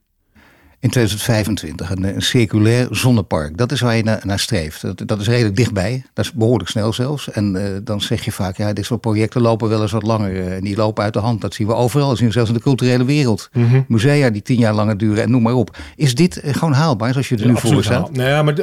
[0.79, 3.57] In 2025 een, een, circulair zonnepark.
[3.57, 4.81] Dat is waar je naar, naar streeft.
[4.81, 6.03] Dat, dat, is redelijk dichtbij.
[6.13, 7.31] Dat is behoorlijk snel zelfs.
[7.31, 10.31] En uh, dan zeg je vaak, ja, dit soort projecten lopen wel eens wat langer.
[10.31, 11.41] Uh, en die lopen uit de hand.
[11.41, 12.07] Dat zien we overal.
[12.07, 13.49] Dat zien we zelfs in de culturele wereld.
[13.53, 13.85] Mm -hmm.
[13.87, 15.77] Musea die tien jaar langer duren en noem maar op.
[15.95, 18.11] Is dit uh, gewoon haalbaar zoals je er ja, nu voor staat?
[18.11, 18.55] Nou ja, maar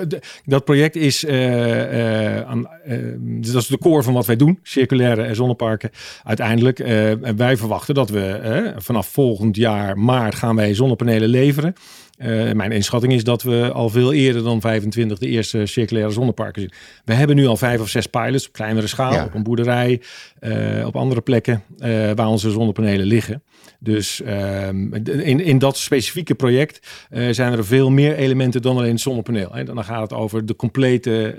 [0.44, 2.68] dat project is, aan,
[3.20, 4.58] dat is de core van wat wij doen.
[4.62, 5.90] Circulaire zonneparken.
[6.24, 6.78] Uiteindelijk,
[7.36, 11.74] wij verwachten dat we vanaf volgend jaar maart gaan wij zonnepanelen leveren.
[12.18, 16.60] Uh, mijn inschatting is dat we al veel eerder dan 25 de eerste circulaire zonneparken
[16.60, 16.72] zien.
[17.04, 19.24] We hebben nu al vijf of zes pilots op kleinere schaal, ja.
[19.24, 20.02] op een boerderij,
[20.40, 23.42] uh, op andere plekken uh, waar onze zonnepanelen liggen.
[23.78, 26.88] Dus ehm, in, in dat specifieke project
[27.30, 29.48] zijn er veel meer elementen dan alleen het zonnepaneel.
[29.52, 29.64] Hè.
[29.64, 31.36] Dan gaat het over de complete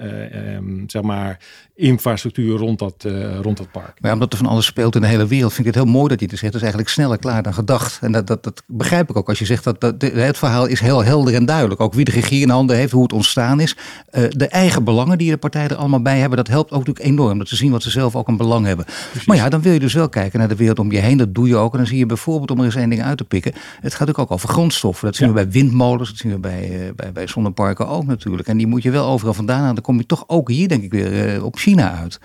[0.56, 1.40] um, zeg maar,
[1.76, 3.08] infrastructuur rond dat,
[3.42, 4.02] rond dat park.
[4.02, 6.08] Maar omdat er van alles speelt in de hele wereld, vind ik het heel mooi
[6.08, 6.54] dat je het zegt.
[6.54, 8.00] Het is eigenlijk sneller klaar dan gedacht.
[8.02, 10.80] En dat, dat, dat begrijp ik ook als je zegt dat, dat het verhaal is
[10.80, 11.82] heel helder en duidelijk.
[11.82, 13.76] Ook wie de regie in handen heeft, hoe het ontstaan is.
[14.12, 17.06] Uh, de eigen belangen die de partijen er allemaal bij hebben, dat helpt ook natuurlijk
[17.06, 17.38] enorm.
[17.38, 18.86] Dat ze zien wat ze zelf ook een belang hebben.
[18.86, 19.28] Precies.
[19.28, 21.18] Maar ja, dan wil je dus wel kijken naar de wereld om je heen.
[21.18, 21.72] Dat doe je ook.
[21.72, 23.54] En dan zie je bijvoorbeeld, om er eens één ding uit te pikken.
[23.82, 25.06] Het gaat ook, ook over grondstoffen.
[25.06, 25.34] Dat zien ja.
[25.34, 28.48] we bij windmolens, dat zien we bij, uh, bij, bij zonneparken ook natuurlijk.
[28.48, 29.76] En die moet je wel overal vandaan halen.
[29.76, 32.20] Dan kom je toch ook hier, denk ik, weer uh, op China uit.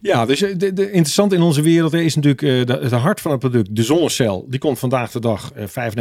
[0.00, 3.40] Ja, dus de, de, interessant in onze wereld is natuurlijk de, het hart van het
[3.40, 4.46] product, de zonnecel.
[4.48, 5.56] Die komt vandaag de dag 95%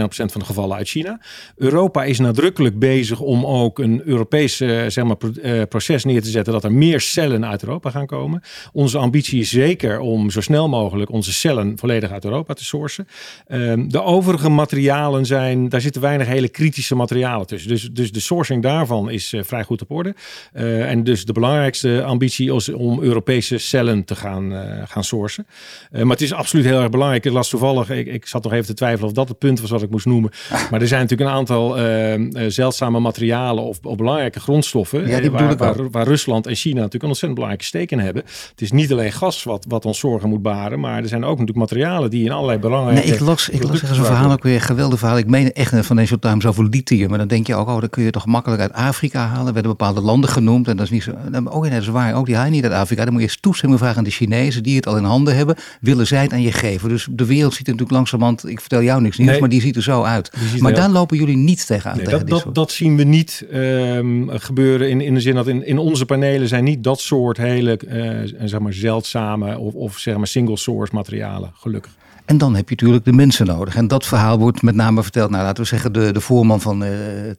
[0.08, 1.20] van de gevallen uit China.
[1.56, 6.30] Europa is nadrukkelijk bezig om ook een Europees uh, zeg maar, uh, proces neer te
[6.30, 8.42] zetten dat er meer cellen uit Europa gaan komen.
[8.72, 13.08] Onze ambitie is zeker om zo snel mogelijk onze cellen volledig uit Europa te sourcen.
[13.48, 17.70] Um, de overige materialen zijn, daar zitten weinig hele kritische materialen tussen.
[17.70, 20.16] Dus, dus de sourcing daarvan is uh, vrij goed op orde.
[20.54, 24.52] en dus de belangrijkste ambitie is om Europese cellen te gaan,
[24.88, 25.46] gaan sourcen.
[25.92, 27.26] maar het is absoluut heel erg belangrijk.
[27.26, 29.70] Ik las toevallig, ik, ik zat nog even te twijfelen of dat het punt was
[29.70, 30.32] wat ik moest noemen.
[30.72, 35.08] Maar er zijn natuurlijk een aantal uh, zeldzame materialen of, of, belangrijke grondstoffen.
[35.08, 38.24] Ja, die waar, waar, waar, Rusland en China natuurlijk een ontzettend belangrijke steek in hebben.
[38.50, 41.40] Het is niet alleen gas wat, wat ons zorgen moet baren, maar er zijn ook
[41.40, 43.08] natuurlijk materialen die in allerlei belangrijke.
[43.08, 45.18] Nee, ik las, ik las zo'n verhaal ook weer een geweldig verhaal.
[45.18, 47.10] Ik meen echt van Financial Times over lithium.
[47.10, 49.48] Maar dan denk je ook, oh, dat kun je toch makkelijk uit Afrika halen.
[49.48, 51.12] Er werden bepaalde landen genoemd en dat is niet zo.
[51.44, 52.16] Oh ja, dat is waar.
[52.16, 53.04] Ook die haal niet uit Afrika.
[53.04, 55.56] Dan moet je eens toestemming vragen aan de Chinezen die het al in handen hebben.
[55.82, 56.90] Willen zij het aan je geven?
[56.90, 58.48] Dus de wereld ziet er natuurlijk langzamerhand.
[58.48, 59.40] Ik vertel jou niks nieuws, nee.
[59.40, 60.32] maar die ziet er zo uit.
[60.60, 61.98] Maar daar lopen jullie niet tegenaan.
[61.98, 65.66] Nee, dat, dat, dat, zien we niet um, gebeuren in, in de zin dat in,
[65.66, 70.18] in onze panelen zijn niet dat soort hele uh, zeg maar zeldzame of, of zeg
[70.18, 71.98] maar single source materialen, gelukkig.
[72.26, 73.76] En dan heb je natuurlijk de mensen nodig.
[73.76, 76.84] En dat verhaal wordt met name verteld, nou laten we zeggen, de, de voorman van
[76.84, 76.90] uh,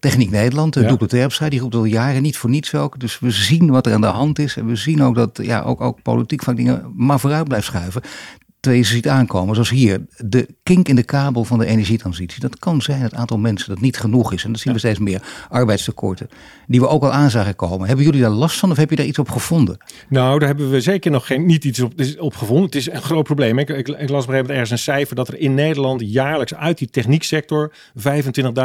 [0.00, 0.88] Techniek Nederland, ja.
[0.88, 3.00] Doekle Terpstra, die roept al jaren niet voor niets ook.
[3.00, 4.56] Dus we zien wat er aan de hand is.
[4.56, 8.02] En we zien ook dat ja, ook, ook politiek van dingen maar vooruit blijft schuiven
[8.60, 12.40] je ziet aankomen, zoals hier, de kink in de kabel van de energietransitie.
[12.40, 14.44] Dat kan zijn het aantal mensen dat niet genoeg is.
[14.44, 15.22] En dat zien we steeds meer.
[15.48, 16.28] Arbeidstekorten,
[16.66, 17.86] die we ook al aan zagen komen.
[17.86, 19.76] Hebben jullie daar last van of heb je daar iets op gevonden?
[20.08, 22.64] Nou, daar hebben we zeker nog geen, niet iets op, op gevonden.
[22.64, 23.58] Het is een groot probleem.
[23.58, 26.90] Ik, ik, ik las begrepen ergens een cijfer dat er in Nederland jaarlijks uit die
[26.90, 27.72] technieksector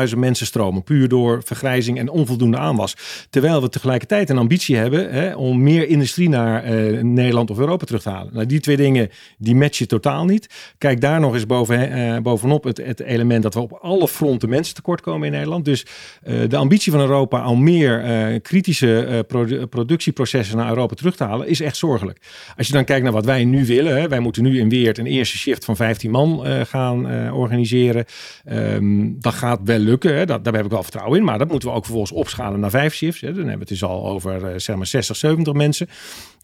[0.10, 0.84] 25.000 mensen stromen.
[0.84, 2.96] Puur door vergrijzing en onvoldoende aanwas.
[3.30, 7.86] Terwijl we tegelijkertijd een ambitie hebben hè, om meer industrie naar eh, Nederland of Europa
[7.86, 8.34] terug te halen.
[8.34, 10.74] Nou, die twee dingen, die matchen totaal niet.
[10.78, 14.50] Kijk daar nog eens boven, uh, bovenop het, het, element dat we op alle fronten
[14.50, 15.66] mensen tekort komen in Nederland.
[15.66, 15.86] Dus
[16.28, 21.24] uh, de ambitie van Europa om meer uh, kritische produ productieprocessen naar Europa terug te
[21.24, 22.22] halen is echt zorgelijk.
[22.58, 24.98] Als je dan kijkt naar wat wij nu willen, hè, wij moeten nu in Weert
[24.98, 28.06] een eerste shift van 15 man gaan organiseren.
[28.46, 30.26] Um, dat gaat wel lukken, hè.
[30.26, 32.70] Dat, daar heb ik wel vertrouwen in, maar dat moeten we ook vervolgens opschalen naar
[32.70, 33.22] vijf shifts.
[33.22, 33.28] Hè.
[33.28, 35.88] Dan hebben we het dus al over zeg maar 60, 70 mensen.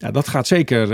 [0.02, 0.88] Ja, dat gaat zeker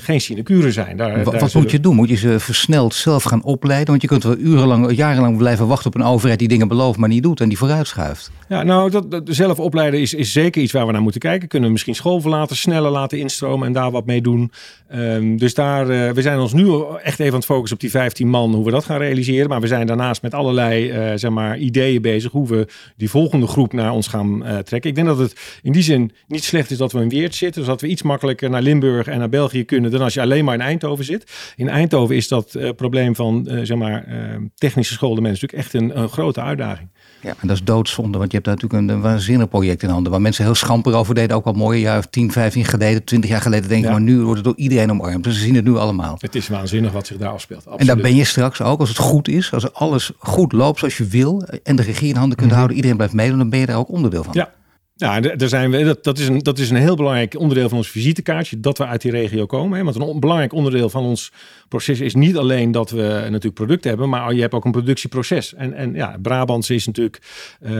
[0.00, 0.96] geen sinecure zijn.
[0.96, 1.96] Daar, wat, daar wat moet je doen?
[1.96, 3.88] Moet je ze versneld zelf gaan opleiden?
[3.88, 7.08] Want je kunt wel urenlang, jarenlang blijven wachten op een overheid die dingen belooft, maar
[7.08, 8.30] niet doet en die vooruitschuift.
[8.48, 11.48] Ja, nou, dat, dat zelf opleiden is, is zeker iets waar we naar moeten kijken.
[11.48, 14.52] Kunnen we misschien schoolverlaten sneller laten instromen en daar wat mee doen.
[14.94, 16.70] Um, dus daar, uh, we zijn ons nu
[17.02, 19.48] echt even aan het focussen op die 15 man, hoe we dat gaan realiseren.
[19.48, 23.46] Maar we zijn daarnaast met allerlei uh, zeg maar, ideeën bezig hoe we die volgende
[23.46, 24.90] groep naar ons gaan trekken.
[24.90, 27.60] Ik denk dat het in die zin niet slecht is dat we in Weert zitten.
[27.60, 30.44] Dus dat we iets makkelijker naar Limburg en naar België kunnen dan als je alleen
[30.44, 31.52] maar in Eindhoven zit.
[31.56, 34.06] In Eindhoven is dat probleem van zeg maar,
[34.54, 36.88] technische scholen mensen natuurlijk echt een, een grote uitdaging.
[37.22, 39.88] Ja, en dat is doodzonde, want je hebt daar natuurlijk een, een waanzinnig project in
[39.88, 40.12] handen.
[40.12, 43.40] Waar mensen heel schamper over deden, ook al mooie jaar 10, 15 geleden, 20 jaar
[43.40, 43.68] geleden.
[43.68, 43.92] Denk ik, ja.
[43.92, 45.24] maar nu wordt het door iedereen omarmd.
[45.24, 46.16] Dus ze zien het nu allemaal.
[46.18, 47.60] Het is waanzinnig wat zich daar afspeelt.
[47.60, 47.80] Absoluut.
[47.80, 50.96] En daar ben je straks ook, als het goed is, als alles goed loopt zoals
[50.96, 51.42] je wil.
[51.62, 52.54] En de regie in handen kunt mm -hmm.
[52.54, 54.32] houden, iedereen blijft meedoen, dan ben je daar ook onderdeel van.
[54.34, 54.52] Ja,
[55.02, 57.78] Ja, er zijn we, dat, dat, is een, dat is een heel belangrijk onderdeel van
[57.78, 59.78] ons visitekaartje, dat we uit die regio komen.
[59.78, 59.84] Hè?
[59.84, 61.32] Want een belangrijk onderdeel van ons
[61.68, 65.54] proces is niet alleen dat we natuurlijk producten hebben, maar je hebt ook een productieproces.
[65.54, 67.18] En, en ja, Brabants is natuurlijk
[67.60, 67.72] uh,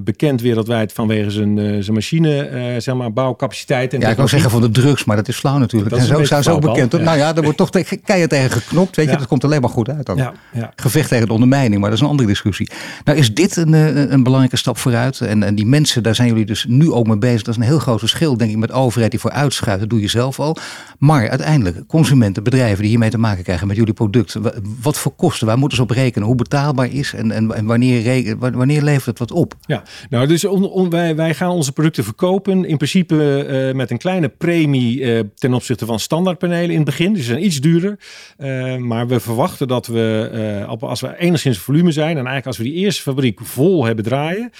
[0.00, 3.94] bekend wereldwijd vanwege zijn, uh, zijn machine, uh, zeg maar, bouwcapaciteit.
[3.94, 5.90] En ja, ik kan zeggen van de drugs, maar dat is flauw natuurlijk.
[5.90, 6.92] Dat en zo zijn ze ook bekend.
[6.92, 6.98] Ja.
[6.98, 7.70] Nou ja, er wordt toch
[8.04, 9.12] keihard tegen geknopt, weet je.
[9.12, 9.18] Ja.
[9.18, 10.16] Dat komt alleen maar goed uit dan.
[10.16, 10.72] Ja, ja.
[10.76, 12.70] Gevecht tegen de ondermijning, maar dat is een andere discussie.
[13.04, 13.72] Nou is dit een,
[14.12, 15.20] een belangrijke stap vooruit.
[15.20, 17.42] En, en die mensen, daar zijn jullie dus nu ook mee bezig.
[17.42, 19.80] Dat is een heel groot verschil, denk ik, met overheid die voor uitschuift.
[19.80, 20.56] Dat doe je zelf al.
[20.98, 24.36] Maar uiteindelijk, consumenten, bedrijven die hiermee te maken krijgen met jullie product.
[24.82, 26.26] Wat voor kosten, waar moeten ze op rekenen?
[26.26, 29.54] Hoe betaalbaar is en, en, wanneer, wanneer levert het wat op?
[29.66, 33.98] Ja, nou dus on, wij, wij gaan onze producten verkopen in principe uh, met een
[33.98, 37.12] kleine premie uh, ten opzichte van standaardpanelen in het begin.
[37.12, 37.98] Dus ze zijn iets duurder.
[38.38, 42.64] Uh, maar we verwachten dat we, als we enigszins volume zijn en eigenlijk als we
[42.64, 44.50] die eerste fabriek vol hebben draaien,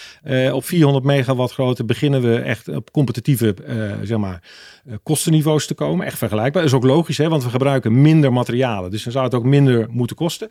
[0.52, 3.54] op 400 megawatt grootte beginnen we echt op competitieve,
[4.02, 4.42] zeg maar,
[5.02, 6.06] kostenniveaus te komen.
[6.06, 6.62] Echt vergelijkbaar.
[6.62, 8.90] Dat is ook logisch, hè, want we gebruiken minder materialen.
[8.90, 10.48] Dus dan zou het ook minder moeten kosten.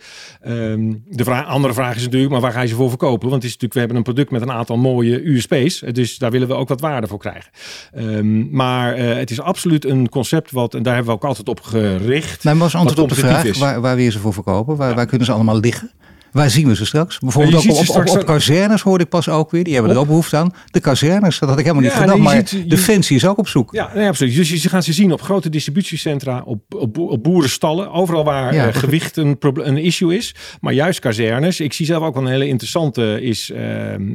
[0.48, 3.30] Um, de vraag, andere vraag is natuurlijk, maar waar ga je ze voor verkopen?
[3.30, 5.80] Want het is natuurlijk, we hebben een product met een aantal mooie USP's.
[5.80, 7.52] Dus daar willen we ook wat waarde voor krijgen.
[7.98, 11.50] Um, maar uh, het is absoluut een concept wat, en daar hebben we ook altijd
[11.50, 12.44] op gericht.
[12.44, 14.76] Maar als antwoord op de vraag, waar, waar wil je ze voor verkopen?
[14.76, 14.96] Waar, ja.
[14.96, 15.92] waar kunnen ze allemaal liggen?
[16.34, 17.20] Waar zien we ze straks?
[17.20, 19.64] Bijvoorbeeld ook op, op, op, op, kazernes hoorde ik pas ook weer.
[19.64, 20.54] Die hebben er ook behoefte aan.
[20.72, 22.18] De kazernes, dat had ik helemaal niet gedacht.
[22.18, 23.74] Maar ziet, Defensie is ook op zoek.
[23.74, 24.36] Ja, nee, absoluut.
[24.36, 27.92] Dus je gaat ze zien op grote distributiecentra, op, op, op boerenstallen.
[27.92, 30.36] Overal waar ja, uh, gewicht een, een issue is.
[30.62, 31.60] Maar juist kazernes.
[31.60, 33.60] Ik zie zelf ook wel een hele interessante is, uh,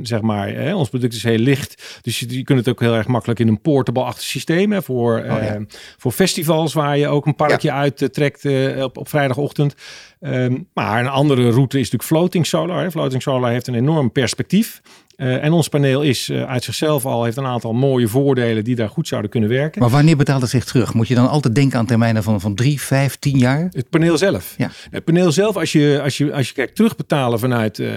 [0.02, 2.00] zeg maar, hè, ons product is heel licht.
[2.02, 4.72] Dus je, je kunt het ook heel erg makkelijk in een portable-achtig systeem.
[4.72, 5.58] Hè, voor, oh, ja.
[5.96, 8.44] voor festivals waar je ook een parkje uit trekt
[8.82, 9.74] op, op vrijdagochtend.
[10.20, 12.90] Um, maar een andere route is natuurlijk floating solar.
[12.90, 14.80] Floating solar heeft een enorm perspectief.
[15.18, 18.74] Uh, en ons paneel is uh, uit zichzelf al, heeft een aantal mooie voordelen die
[18.74, 19.80] daar goed zouden kunnen werken.
[19.80, 20.94] Maar wanneer betaalt het zich terug?
[20.94, 23.68] Moet je dan altijd denken aan termijnen van, van drie, vijf, tien jaar?
[23.72, 24.54] Het paneel zelf.
[24.56, 24.70] Ja.
[24.90, 27.88] Het paneel zelf, als je, als je, als je kijkt terugbetalen vanuit, uh,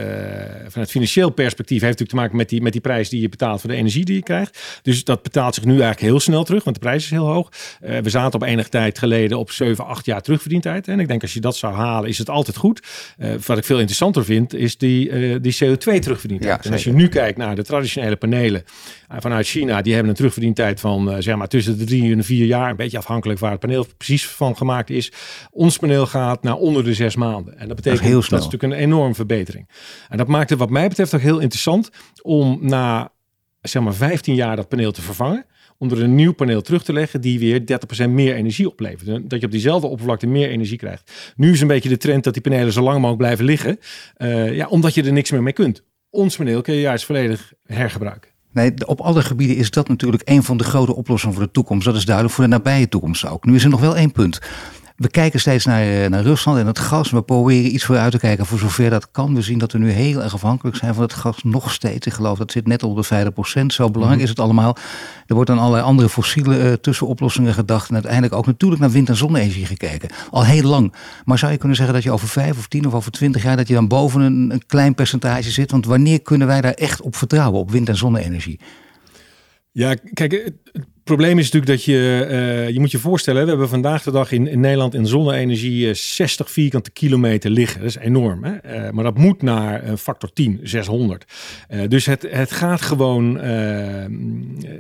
[0.67, 3.61] vanuit financieel perspectief, heeft natuurlijk te maken met die, met die prijs die je betaalt
[3.61, 4.79] voor de energie die je krijgt.
[4.81, 7.49] Dus dat betaalt zich nu eigenlijk heel snel terug, want de prijs is heel hoog.
[7.79, 10.87] we zaten op enige tijd geleden op 7, 8 jaar terugverdientijd.
[10.87, 12.81] En ik denk als je dat zou halen, is het altijd goed.
[13.45, 16.63] wat ik veel interessanter vind, is die, die CO2 terugverdientijd.
[16.63, 18.63] Ja, en als je nu kijkt naar de traditionele panelen
[19.07, 22.23] vanuit China, die hebben een terugverdientijd van uh, zeg maar tussen de drie en de
[22.23, 22.69] vier jaar.
[22.69, 25.11] Een beetje afhankelijk waar het paneel precies van gemaakt is.
[25.51, 27.57] Ons paneel gaat naar onder de zes maanden.
[27.57, 29.69] En dat betekent dat is, dat is natuurlijk een enorme verbetering.
[30.09, 31.89] En dat maakt het wat mij betreft ook heel interessant
[32.21, 33.11] om na
[33.61, 35.45] zeg maar 15 jaar dat paneel te vervangen
[35.81, 37.61] onder een nieuw paneel terug te leggen die weer
[38.05, 39.29] 30% meer energie oplevert.
[39.29, 41.33] Dat je op diezelfde oppervlakte meer energie krijgt.
[41.35, 43.79] Nu is een beetje de trend dat die panelen zo lang mogelijk blijven liggen.
[44.17, 47.53] Uh, ja, omdat je er niks meer mee kunt ons paneel kun je juist volledig
[47.65, 48.29] hergebruiken.
[48.53, 51.85] Nee, op alle gebieden is dat natuurlijk een van de grote oplossingen voor de toekomst.
[51.85, 53.45] Dat is duidelijk voor de nabije toekomst ook.
[53.45, 54.39] Nu is er nog wel één punt.
[55.01, 57.11] We kijken steeds naar, eh, naar Rusland en het gas.
[57.11, 59.35] We proberen iets vooruit te kijken voor zover dat kan.
[59.35, 62.07] We zien dat we nu heel erg afhankelijk zijn van het gas nog steeds.
[62.07, 63.73] Ik geloof dat zit net op de 50%.
[63.73, 64.23] Zo belangrijk mm.
[64.23, 64.77] is het allemaal.
[65.25, 67.87] Er wordt aan allerlei andere fossiele uh, tussenoplossingen gedacht.
[67.87, 70.09] En uiteindelijk ook natuurlijk naar wind- en zonne-energie gekeken.
[70.29, 70.93] Al heel lang.
[71.25, 73.57] Maar zou je kunnen zeggen dat je over vijf of tien of over twintig jaar...
[73.57, 75.71] dat je dan boven een, een klein percentage zit?
[75.71, 78.59] Want wanneer kunnen wij daar echt op vertrouwen, op wind- en zonne-energie?
[79.71, 83.69] Ja, kijk, het probleem is natuurlijk dat je, uh, je moet je voorstellen, we hebben
[83.69, 87.79] vandaag de dag in, in Nederland in zonne-energie uh, 60 vierkante kilometer liggen.
[87.79, 88.43] Dat is enorm.
[88.43, 88.85] Hè?
[88.85, 91.25] Uh, maar dat moet naar een factor 10, 600.
[91.87, 93.35] dus het, het gaat gewoon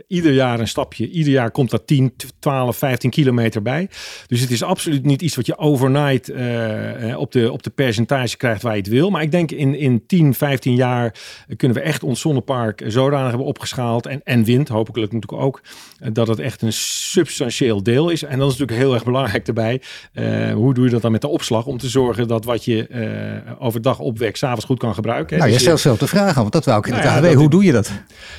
[0.07, 1.09] ieder jaar een stapje.
[1.09, 3.89] Ieder jaar komt dat 10, 12, 15 kilometer bij.
[4.27, 6.31] Dus het is absoluut niet iets wat je overnight
[7.15, 9.09] op, de, op de percentage krijgt waar je het wil.
[9.09, 11.15] Maar ik denk in, in 10, 15 jaar
[11.57, 14.05] kunnen we echt ons zonnepark zodanig hebben opgeschaald.
[14.05, 15.61] En, en wind, hopelijk natuurlijk ook
[16.13, 18.23] dat het echt een substantieel deel is.
[18.23, 19.81] En dat is natuurlijk heel erg belangrijk erbij.
[20.13, 21.65] Uh, hoe doe je dat dan met de opslag?
[21.65, 25.37] Om te zorgen dat wat je uh, overdag opwekt, s'avonds goed kan gebruiken.
[25.37, 27.29] Nou, je dus stelt zelf de vraag aan, want dat wou ik in nou de
[27.29, 27.91] ja, Hoe doe je dat?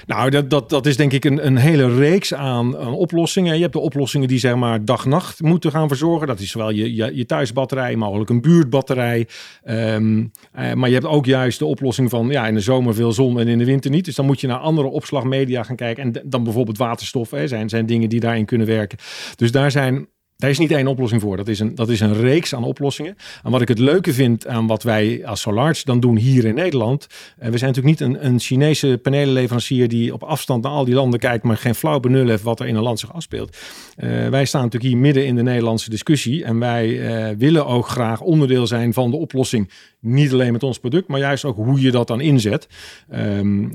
[0.06, 3.54] Nou, dat, dat, dat is denk ik een, een hele reeks aan, aan oplossingen.
[3.54, 6.26] Je hebt de oplossingen die zeg maar dag-nacht moeten gaan verzorgen.
[6.26, 9.28] Dat is zowel je, je, je thuisbatterij, mogelijk een buurtbatterij.
[9.64, 13.12] Um, uh, maar je hebt ook juist de oplossing van ja, in de zomer veel
[13.12, 14.04] zon en in de winter niet.
[14.04, 16.02] Dus dan moet je naar andere opslagmedia gaan kijken.
[16.02, 17.30] En dan bijvoorbeeld waterstof.
[17.30, 18.98] Hè, zijn, zijn dingen die daarin kunnen werken.
[19.36, 20.08] Dus daar zijn
[20.42, 21.36] Daar is niet één oplossing voor.
[21.36, 23.16] Dat is, een, dat is een reeks aan oplossingen.
[23.42, 26.54] En wat ik het leuke vind aan wat wij als Solarge dan doen hier in
[26.54, 27.06] Nederland.
[27.10, 30.94] Uh, we zijn natuurlijk niet een, een Chinese panelenleverancier die op afstand naar al die
[30.94, 33.56] landen kijkt, maar geen flauw benul heeft wat er in een land zich afspeelt.
[33.96, 36.44] Uh, wij staan natuurlijk hier midden in de Nederlandse discussie.
[36.44, 39.70] En wij uh, willen ook graag onderdeel zijn van de oplossing.
[40.00, 42.68] Niet alleen met ons product, maar juist ook hoe je dat dan inzet.
[43.14, 43.72] Um,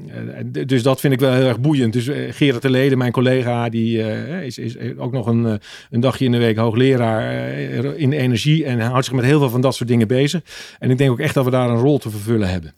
[0.68, 1.94] dus dat vind ik wel heel erg boeiend.
[1.94, 4.02] Dus Gerard de Leden, mijn collega, die
[4.44, 8.80] is, is ook nog een, een dagje in de week hoogleraar uh, in energie en
[8.80, 10.42] houdt zich met heel veel van dat soort dingen bezig.
[10.80, 12.74] En ik denk ook echt dat we daar een rol te vervullen hebben.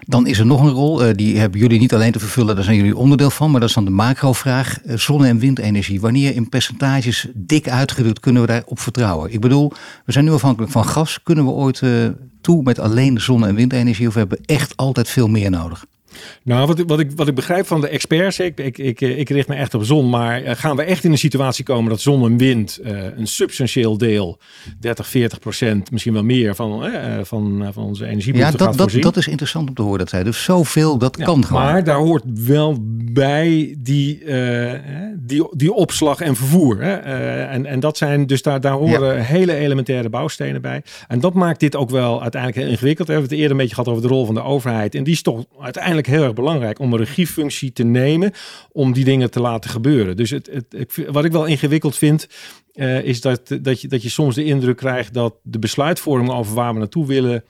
[0.00, 2.64] Dan is er nog een rol, uh, die hebben jullie niet alleen te vervullen, daar
[2.64, 4.78] zijn jullie onderdeel van, maar dat is dan de macrovraag.
[4.84, 6.00] Uh, zonne- en windenergie.
[6.00, 9.32] Wanneer in percentages dik uitgedrukt kunnen we daarop vertrouwen?
[9.32, 9.72] Ik bedoel,
[10.04, 11.22] we zijn nu afhankelijk van gas.
[11.22, 11.82] Kunnen we ooit
[12.40, 15.84] toe met alleen zonne- en windenergie of hebben we echt altijd veel meer nodig?
[16.42, 19.48] Nou, wat, wat, ik, wat ik begrijp van de experts, ik, ik, ik, ik richt
[19.48, 22.36] me echt op zon, maar gaan we echt in een situatie komen dat zon en
[22.36, 24.38] wind uh, een substantieel deel,
[24.80, 28.76] 30, 40 procent, misschien wel meer van, uh, van, van onze energiebehoefte ja, dat, gaat
[28.76, 29.00] dat, voorzien?
[29.00, 30.22] dat is interessant om te horen dat zij.
[30.22, 31.62] Dus zoveel, dat ja, kan gewoon.
[31.62, 32.76] Maar daar hoort wel
[33.12, 34.24] bij die,
[35.16, 36.82] die, die opslag en vervoer.
[36.82, 36.94] Hè?
[36.94, 39.22] en, en dat zijn, dus daar, daar horen ja.
[39.22, 40.82] hele elementaire bouwstenen bij.
[41.08, 43.06] En dat maakt dit ook wel uiteindelijk heel ingewikkeld.
[43.06, 44.94] We hebben het eerder een beetje gehad over de rol van de overheid.
[44.94, 48.32] En die is toch uiteindelijk heel erg belangrijk om een regiefunctie te nemen
[48.72, 50.16] om die dingen te laten gebeuren.
[50.16, 52.28] Dus het, het, het wat ik wel ingewikkeld vind,
[52.74, 56.54] uh, is dat, dat, je, dat je soms de indruk krijgt dat de besluitvorming over
[56.54, 57.44] waar we naartoe willen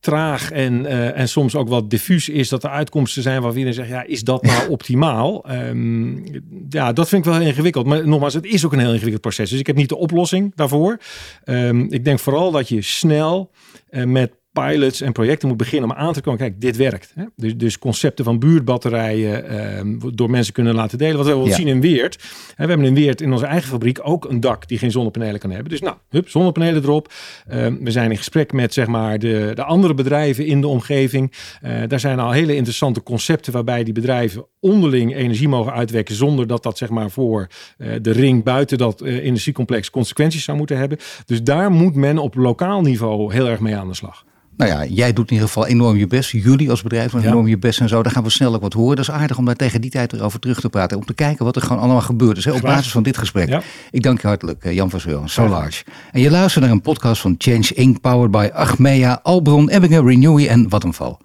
[0.00, 3.74] traag en, uh, en soms ook wat diffuus is dat er uitkomsten zijn waar iedereen
[3.74, 5.50] zegt, ja, is dat nou optimaal?
[5.50, 6.24] Um,
[6.68, 7.86] ja, dat vind ik wel heel ingewikkeld.
[7.86, 9.50] Maar nogmaals, het is ook een heel ingewikkeld proces.
[9.50, 10.98] Dus ik heb niet de oplossing daarvoor.
[11.44, 13.50] Um, ik denk vooral dat je snel
[13.90, 16.38] uh, met pilots en projecten moet beginnen om aan te komen.
[16.40, 17.12] Kijk, dit werkt.
[17.14, 17.24] Hè?
[17.36, 21.16] Dus, dus concepten van buurtbatterijen uh, door mensen kunnen laten delen.
[21.16, 21.54] Wat we ja.
[21.54, 22.22] zien in Weert.
[22.54, 25.40] Hè, we hebben in Weert in onze eigen fabriek ook een dak die geen zonnepanelen
[25.40, 25.70] kan hebben.
[25.70, 27.12] Dus nou, hup, zonnepanelen erop.
[27.52, 31.32] Uh, we zijn in gesprek met zeg maar de, de andere bedrijven in de omgeving.
[31.62, 36.46] Uh, daar zijn al hele interessante concepten waarbij die bedrijven onderling energie mogen uitwekken zonder
[36.46, 37.46] dat dat zeg maar voor
[37.78, 40.98] uh, de ring buiten dat uh, industriecomplex consequenties zou moeten hebben.
[41.26, 44.24] Dus daar moet men op lokaal niveau heel erg mee aan de slag.
[44.56, 46.30] Nou ja, jij doet in ieder geval enorm je best.
[46.30, 47.28] Jullie als bedrijf doen ja.
[47.28, 48.02] enorm je best en zo.
[48.02, 48.96] Daar gaan we snel ook wat horen.
[48.96, 50.96] Dat is aardig om daar tegen die tijd erover terug te praten.
[50.96, 52.44] Om te kijken wat er gewoon allemaal gebeurd is.
[52.44, 53.48] Hè, op basis van dit gesprek.
[53.48, 53.62] Ja.
[53.90, 55.84] Ik dank je hartelijk, Jan van Zeuren, So Large.
[56.12, 58.00] En je luistert naar een podcast van Change Inc.
[58.00, 61.16] Powered by Achmea, Albron, Ebbingen, Renewy en Vattenfall.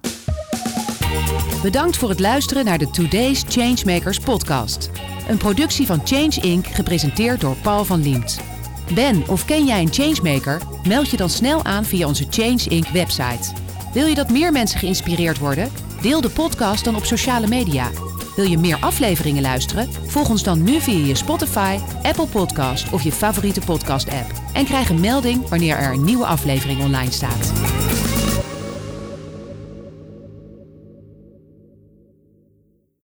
[1.61, 4.89] Bedankt voor het luisteren naar de Today's Changemakers podcast.
[5.27, 6.65] Een productie van Change Inc.
[6.67, 8.50] gepresenteerd door Paul van Liemt.
[8.93, 10.61] Ben of ken jij een changemaker?
[10.87, 12.87] Meld je dan snel aan via onze Change Inc.
[12.87, 13.53] website.
[13.93, 15.71] Wil je dat meer mensen geïnspireerd worden?
[16.01, 17.89] Deel de podcast dan op sociale media.
[18.35, 19.89] Wil je meer afleveringen luisteren?
[20.05, 24.31] Volg ons dan nu via je Spotify, Apple Podcast of je favoriete podcast-app.
[24.53, 27.51] En krijg een melding wanneer er een nieuwe aflevering online staat.